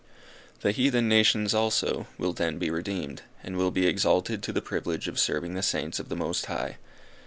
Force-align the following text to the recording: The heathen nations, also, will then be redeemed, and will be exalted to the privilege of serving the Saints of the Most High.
The 0.61 0.71
heathen 0.71 1.07
nations, 1.07 1.53
also, 1.53 2.07
will 2.17 2.33
then 2.33 2.57
be 2.57 2.71
redeemed, 2.71 3.21
and 3.43 3.55
will 3.55 3.69
be 3.69 3.85
exalted 3.85 4.41
to 4.41 4.51
the 4.51 4.59
privilege 4.59 5.07
of 5.07 5.19
serving 5.19 5.53
the 5.53 5.61
Saints 5.61 5.99
of 5.99 6.09
the 6.09 6.15
Most 6.15 6.47
High. 6.47 6.77